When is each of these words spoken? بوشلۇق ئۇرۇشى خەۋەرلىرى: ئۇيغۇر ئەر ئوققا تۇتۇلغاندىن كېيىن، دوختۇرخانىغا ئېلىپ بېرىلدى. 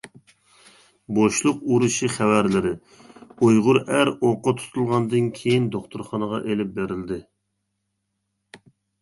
بوشلۇق 1.17 1.59
ئۇرۇشى 1.75 2.09
خەۋەرلىرى: 2.13 2.71
ئۇيغۇر 3.49 3.79
ئەر 3.83 4.11
ئوققا 4.15 4.55
تۇتۇلغاندىن 4.63 5.29
كېيىن، 5.37 5.69
دوختۇرخانىغا 5.77 6.41
ئېلىپ 6.49 6.75
بېرىلدى. 6.81 7.23